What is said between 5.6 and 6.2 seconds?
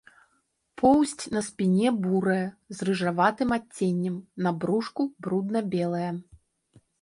белая.